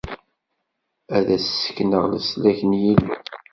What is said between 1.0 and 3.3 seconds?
Ad as-d-ssekneɣ leslak n Yillu.